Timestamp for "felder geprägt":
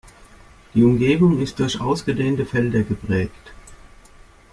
2.47-3.53